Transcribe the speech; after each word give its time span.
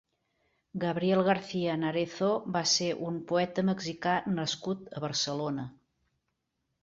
Gabriel 0.83 1.19
García 1.27 1.75
Narezo 1.81 2.29
va 2.55 2.63
ser 2.71 2.87
un 3.09 3.19
poeta 3.33 3.65
mexicà 3.69 4.15
nascut 4.39 4.87
a 4.97 5.03
Barcelona. 5.05 5.67